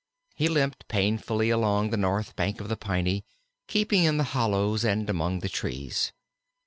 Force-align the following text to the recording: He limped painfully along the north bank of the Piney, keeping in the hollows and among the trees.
He 0.33 0.47
limped 0.49 0.87
painfully 0.87 1.51
along 1.51 1.91
the 1.91 1.95
north 1.95 2.35
bank 2.35 2.59
of 2.59 2.69
the 2.69 2.75
Piney, 2.75 3.23
keeping 3.67 4.03
in 4.03 4.17
the 4.17 4.23
hollows 4.33 4.83
and 4.83 5.07
among 5.07 5.41
the 5.41 5.47
trees. 5.49 6.11